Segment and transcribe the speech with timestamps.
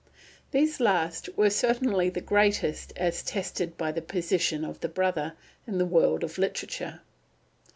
[0.49, 5.33] These last were certainly the greatest as tested by the position of the brother
[5.67, 7.01] in the world of literature.